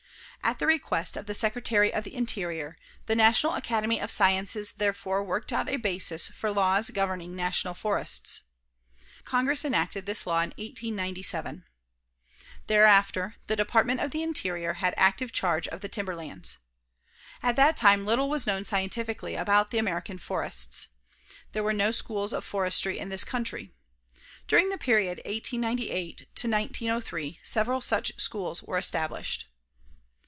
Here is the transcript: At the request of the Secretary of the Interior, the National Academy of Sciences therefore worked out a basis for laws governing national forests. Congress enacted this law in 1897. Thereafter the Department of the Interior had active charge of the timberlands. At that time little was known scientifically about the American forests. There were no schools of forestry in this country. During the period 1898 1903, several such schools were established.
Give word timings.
At 0.43 0.57
the 0.57 0.65
request 0.65 1.17
of 1.17 1.27
the 1.27 1.35
Secretary 1.35 1.93
of 1.93 2.03
the 2.03 2.15
Interior, 2.15 2.75
the 3.05 3.15
National 3.15 3.53
Academy 3.53 4.01
of 4.01 4.09
Sciences 4.09 4.73
therefore 4.73 5.23
worked 5.23 5.53
out 5.53 5.69
a 5.69 5.77
basis 5.77 6.29
for 6.29 6.49
laws 6.49 6.89
governing 6.89 7.35
national 7.35 7.75
forests. 7.75 8.41
Congress 9.23 9.63
enacted 9.63 10.07
this 10.07 10.25
law 10.25 10.37
in 10.39 10.49
1897. 10.57 11.63
Thereafter 12.65 13.35
the 13.45 13.55
Department 13.55 13.99
of 14.01 14.09
the 14.09 14.23
Interior 14.23 14.73
had 14.81 14.95
active 14.97 15.31
charge 15.31 15.67
of 15.67 15.81
the 15.81 15.87
timberlands. 15.87 16.57
At 17.43 17.55
that 17.57 17.77
time 17.77 18.03
little 18.03 18.27
was 18.27 18.47
known 18.47 18.65
scientifically 18.65 19.35
about 19.35 19.69
the 19.69 19.77
American 19.77 20.17
forests. 20.17 20.87
There 21.51 21.63
were 21.63 21.71
no 21.71 21.91
schools 21.91 22.33
of 22.33 22.43
forestry 22.43 22.97
in 22.97 23.09
this 23.09 23.23
country. 23.23 23.75
During 24.47 24.69
the 24.69 24.79
period 24.79 25.19
1898 25.27 26.29
1903, 26.43 27.39
several 27.43 27.79
such 27.79 28.13
schools 28.19 28.63
were 28.63 28.79
established. 28.79 29.45